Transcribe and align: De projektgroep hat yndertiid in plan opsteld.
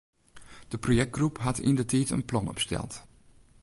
De 0.71 0.77
projektgroep 0.85 1.37
hat 1.43 1.59
yndertiid 1.63 2.09
in 2.09 2.25
plan 2.25 2.49
opsteld. 2.49 2.93